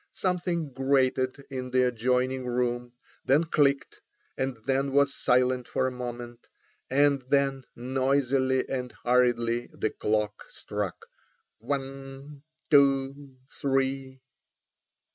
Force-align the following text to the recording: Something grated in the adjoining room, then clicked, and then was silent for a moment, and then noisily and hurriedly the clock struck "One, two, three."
Something 0.13 0.71
grated 0.73 1.45
in 1.51 1.69
the 1.69 1.83
adjoining 1.83 2.47
room, 2.47 2.93
then 3.23 3.43
clicked, 3.43 4.01
and 4.35 4.57
then 4.65 4.93
was 4.93 5.13
silent 5.13 5.67
for 5.67 5.85
a 5.85 5.91
moment, 5.91 6.47
and 6.89 7.21
then 7.29 7.65
noisily 7.75 8.67
and 8.67 8.91
hurriedly 9.05 9.69
the 9.71 9.91
clock 9.91 10.45
struck 10.49 11.05
"One, 11.59 12.41
two, 12.71 13.35
three." 13.61 14.21